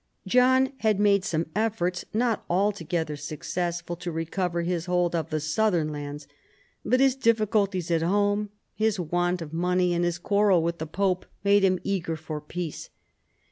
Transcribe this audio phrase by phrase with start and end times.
[0.25, 5.89] John had made some efforts, not altogether successful, to recover his hold of the southern
[5.89, 6.27] lands,
[6.83, 10.87] but his diffi culties at home, his want of money, and his quarrel with the
[10.87, 12.89] pope made him eager for peace.